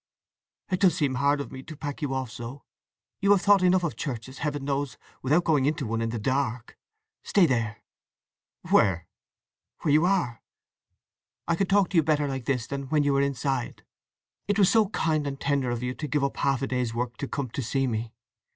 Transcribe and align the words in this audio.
"It 0.71 0.79
does 0.79 0.97
seem 0.97 1.13
hard 1.13 1.39
of 1.39 1.51
me 1.51 1.61
to 1.61 1.77
pack 1.77 2.01
you 2.01 2.11
off 2.11 2.31
so! 2.31 2.63
You 3.19 3.29
have 3.29 3.43
thought 3.43 3.61
enough 3.61 3.83
of 3.83 3.95
churches, 3.95 4.39
Heaven 4.39 4.65
knows, 4.65 4.97
without 5.21 5.43
going 5.43 5.65
into 5.67 5.85
one 5.85 6.01
in 6.01 6.09
the 6.09 6.17
dark. 6.17 6.75
Stay 7.21 7.45
there." 7.45 7.83
"Where?" 8.71 9.05
"Where 9.83 9.93
you 9.93 10.07
are. 10.07 10.41
I 11.47 11.53
can 11.55 11.67
talk 11.67 11.89
to 11.89 11.97
you 11.97 12.01
better 12.01 12.27
like 12.27 12.45
this 12.45 12.65
than 12.65 12.87
when 12.89 13.03
you 13.03 13.13
were 13.13 13.21
inside… 13.21 13.83
It 14.47 14.57
was 14.57 14.71
so 14.71 14.89
kind 14.89 15.27
and 15.27 15.39
tender 15.39 15.69
of 15.69 15.83
you 15.83 15.93
to 15.93 16.07
give 16.07 16.23
up 16.23 16.37
half 16.37 16.63
a 16.63 16.67
day's 16.67 16.95
work 16.95 17.17
to 17.17 17.27
come 17.27 17.49
to 17.51 17.61
see 17.61 17.85
me! 17.85 18.11